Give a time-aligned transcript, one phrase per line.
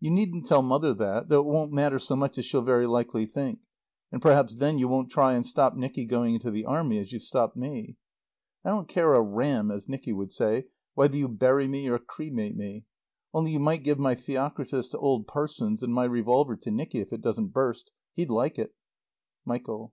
[0.00, 3.24] You needn't tell Mother that though it won't matter so much as she'll very likely
[3.24, 3.60] think.
[4.10, 7.22] And perhaps then you won't try and stop Nicky going into the Army as you've
[7.22, 7.96] stopped me.
[8.66, 12.54] I don't care a "ram", as Nicky would say, whether you bury me or cremate
[12.54, 12.84] me;
[13.32, 17.10] only you might give my Theocritus to old Parsons, and my revolver to Nicky if
[17.10, 17.92] it doesn't burst.
[18.12, 18.74] He'd like it.
[19.46, 19.90] MICHAEL.